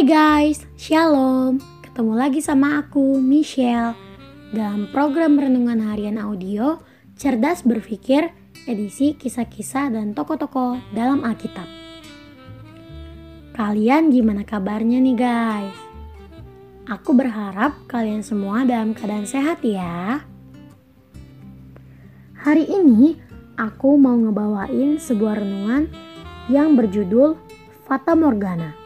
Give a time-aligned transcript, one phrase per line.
[0.00, 1.60] Hai guys, Shalom.
[1.84, 3.92] Ketemu lagi sama aku, Michelle,
[4.48, 6.80] dalam program Renungan Harian Audio
[7.20, 8.32] Cerdas Berpikir,
[8.64, 11.68] edisi kisah-kisah dan tokoh-tokoh dalam Alkitab.
[13.52, 15.76] Kalian gimana kabarnya nih guys?
[16.88, 20.24] Aku berharap kalian semua dalam keadaan sehat ya.
[22.40, 23.20] Hari ini
[23.60, 25.92] aku mau ngebawain sebuah renungan
[26.48, 27.36] yang berjudul
[27.84, 28.79] Fata Morgana.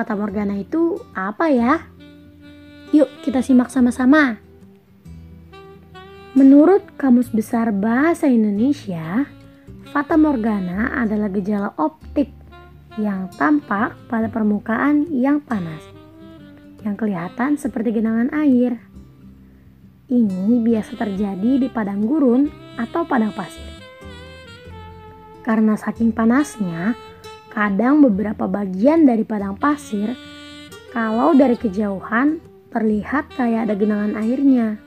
[0.00, 1.76] Fata Morgana itu apa ya?
[2.88, 4.40] Yuk kita simak sama-sama.
[6.32, 9.28] Menurut Kamus Besar Bahasa Indonesia,
[9.92, 12.32] Fata Morgana adalah gejala optik
[12.96, 15.84] yang tampak pada permukaan yang panas,
[16.80, 18.80] yang kelihatan seperti genangan air.
[20.08, 22.48] Ini biasa terjadi di padang gurun
[22.80, 23.68] atau padang pasir.
[25.44, 26.96] Karena saking panasnya,
[27.50, 30.14] kadang beberapa bagian dari padang pasir,
[30.94, 32.38] kalau dari kejauhan
[32.70, 34.78] terlihat kayak ada genangan airnya.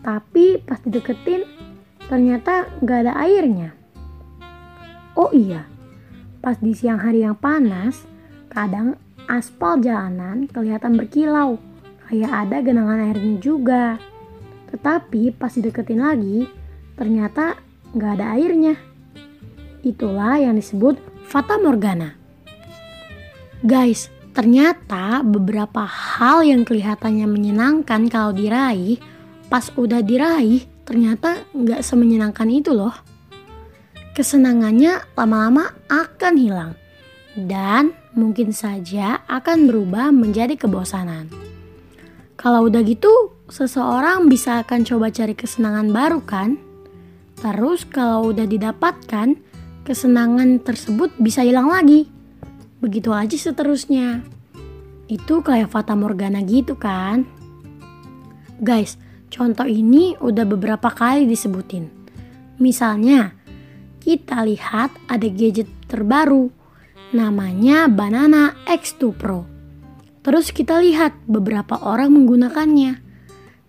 [0.00, 1.44] Tapi pas dideketin,
[2.08, 3.76] ternyata nggak ada airnya.
[5.12, 5.68] Oh iya,
[6.40, 8.08] pas di siang hari yang panas,
[8.48, 8.96] kadang
[9.28, 11.60] aspal jalanan kelihatan berkilau,
[12.08, 14.00] kayak ada genangan airnya juga.
[14.72, 16.48] Tetapi pas dideketin lagi,
[16.96, 17.60] ternyata
[17.92, 18.74] nggak ada airnya.
[19.84, 22.10] Itulah yang disebut Fata Morgana.
[23.62, 28.98] Guys, ternyata beberapa hal yang kelihatannya menyenangkan kalau diraih,
[29.46, 32.90] pas udah diraih, ternyata nggak semenyenangkan itu loh.
[34.10, 36.74] Kesenangannya lama-lama akan hilang
[37.38, 41.30] dan mungkin saja akan berubah menjadi kebosanan.
[42.34, 46.58] Kalau udah gitu, seseorang bisa akan coba cari kesenangan baru kan?
[47.38, 49.49] Terus kalau udah didapatkan,
[49.90, 52.06] kesenangan tersebut bisa hilang lagi.
[52.78, 54.22] Begitu aja seterusnya.
[55.10, 57.26] Itu kayak Fata Morgana gitu kan?
[58.62, 58.94] Guys,
[59.34, 61.90] contoh ini udah beberapa kali disebutin.
[62.62, 63.34] Misalnya,
[63.98, 66.54] kita lihat ada gadget terbaru
[67.10, 69.42] namanya Banana X2 Pro.
[70.22, 73.02] Terus kita lihat beberapa orang menggunakannya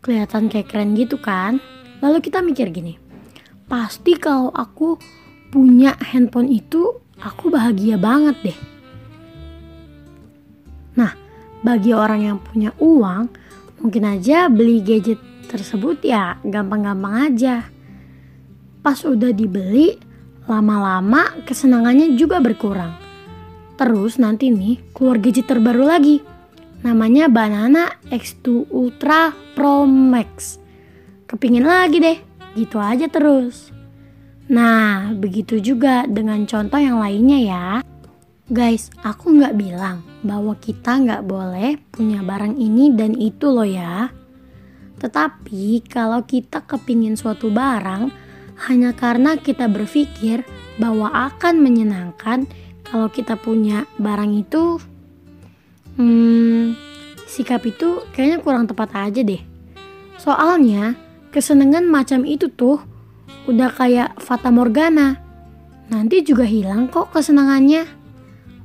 [0.05, 1.57] kelihatan kayak keren gitu kan.
[2.05, 3.01] Lalu kita mikir gini,
[3.65, 5.01] pasti kalau aku
[5.51, 8.59] punya handphone itu, aku bahagia banget deh.
[10.95, 11.11] Nah,
[11.61, 13.27] bagi orang yang punya uang,
[13.83, 15.19] mungkin aja beli gadget
[15.51, 17.67] tersebut ya gampang-gampang aja.
[18.81, 19.99] Pas udah dibeli,
[20.47, 22.95] lama-lama kesenangannya juga berkurang.
[23.75, 26.23] Terus nanti nih keluar gadget terbaru lagi
[26.81, 30.57] namanya Banana X2 Ultra Pro Max.
[31.29, 32.17] Kepingin lagi deh,
[32.57, 33.80] gitu aja terus.
[34.51, 37.67] Nah, begitu juga dengan contoh yang lainnya ya.
[38.51, 44.11] Guys, aku nggak bilang bahwa kita nggak boleh punya barang ini dan itu loh ya.
[44.99, 48.11] Tetapi kalau kita kepingin suatu barang
[48.67, 50.43] hanya karena kita berpikir
[50.75, 52.43] bahwa akan menyenangkan
[52.83, 54.83] kalau kita punya barang itu,
[55.99, 56.71] Hmm,
[57.27, 59.43] sikap itu kayaknya kurang tepat aja deh.
[60.15, 60.95] Soalnya,
[61.35, 62.79] kesenangan macam itu tuh
[63.51, 65.19] udah kayak fata morgana.
[65.91, 67.83] Nanti juga hilang kok kesenangannya.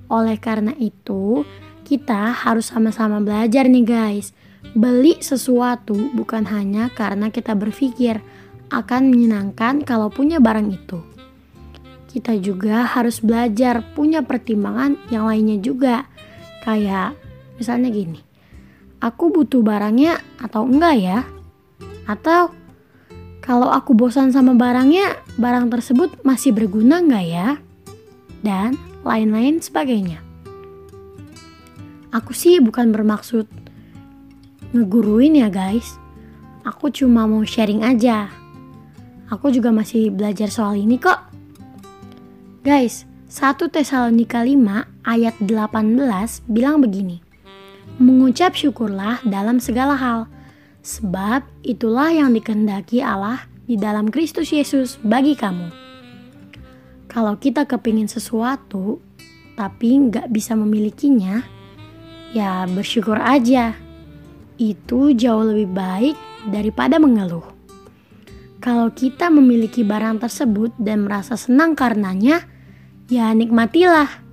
[0.06, 1.42] Oleh karena itu,
[1.82, 4.30] kita harus sama-sama belajar nih guys.
[4.72, 8.22] Beli sesuatu bukan hanya karena kita berpikir
[8.70, 10.98] akan menyenangkan kalau punya barang itu.
[12.10, 16.06] Kita juga harus belajar punya pertimbangan yang lainnya juga
[16.66, 17.14] Kayak
[17.62, 18.18] misalnya gini,
[18.98, 21.18] aku butuh barangnya atau enggak ya?
[22.10, 22.50] Atau
[23.46, 27.48] kalau aku bosan sama barangnya, barang tersebut masih berguna enggak ya?
[28.42, 28.74] Dan
[29.06, 30.18] lain-lain sebagainya.
[32.10, 33.46] Aku sih bukan bermaksud
[34.74, 35.94] ngeguruin ya guys.
[36.66, 38.34] Aku cuma mau sharing aja.
[39.30, 41.22] Aku juga masih belajar soal ini kok.
[42.66, 47.22] Guys, 1 Tesalonika 5 ayat 18 bilang begini.
[48.02, 50.26] Mengucap syukurlah dalam segala hal,
[50.86, 55.74] sebab itulah yang dikehendaki Allah di dalam Kristus Yesus bagi kamu.
[57.10, 59.02] Kalau kita kepingin sesuatu,
[59.58, 61.42] tapi nggak bisa memilikinya,
[62.30, 63.74] ya bersyukur aja.
[64.62, 66.16] Itu jauh lebih baik
[66.54, 67.44] daripada mengeluh.
[68.62, 72.46] Kalau kita memiliki barang tersebut dan merasa senang karenanya,
[73.10, 74.26] ya nikmatilah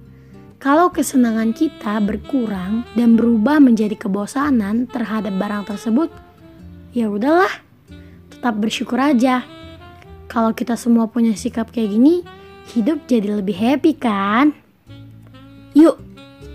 [0.64, 6.08] kalau kesenangan kita berkurang dan berubah menjadi kebosanan terhadap barang tersebut,
[6.94, 7.50] ya udahlah,
[8.30, 9.42] tetap bersyukur aja.
[10.30, 12.22] Kalau kita semua punya sikap kayak gini,
[12.74, 14.54] hidup jadi lebih happy kan?
[15.74, 15.98] Yuk,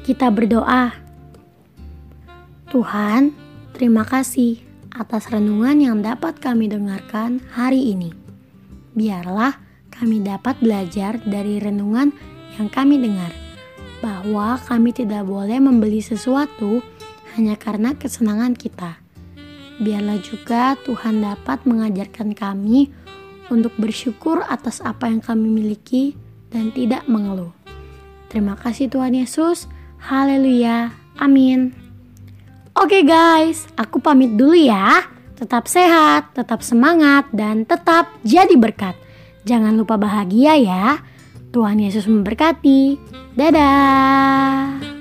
[0.09, 0.97] Kita berdoa.
[2.73, 3.37] Tuhan,
[3.77, 4.57] terima kasih
[4.89, 8.17] atas renungan yang dapat kami dengarkan hari ini.
[8.97, 9.61] Biarlah
[9.93, 12.09] kami dapat belajar dari renungan
[12.57, 13.37] yang kami dengar,
[14.01, 16.81] bahwa kami tidak boleh membeli sesuatu
[17.37, 18.97] hanya karena kesenangan kita.
[19.79, 22.91] Biarlah juga Tuhan dapat mengajarkan kami
[23.49, 26.19] untuk bersyukur atas apa yang kami miliki
[26.51, 27.55] dan tidak mengeluh.
[28.29, 29.71] Terima kasih Tuhan Yesus.
[30.03, 30.93] Haleluya.
[31.19, 31.73] Amin.
[32.79, 35.03] Oke guys, aku pamit dulu ya.
[35.35, 38.95] Tetap sehat, tetap semangat, dan tetap jadi berkat.
[39.47, 40.99] Jangan lupa bahagia ya.
[41.55, 42.99] Tuhan Yesus memberkati.
[43.39, 44.98] Dadah.